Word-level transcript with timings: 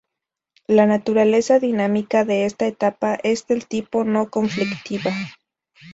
La 0.65 0.87
naturaleza 0.87 1.59
dinámica 1.59 2.25
de 2.25 2.45
esta 2.45 2.65
etapa 2.65 3.19
es 3.21 3.45
del 3.45 3.67
tipo 3.67 4.03
no 4.03 4.31
conflictiva. 4.31 5.11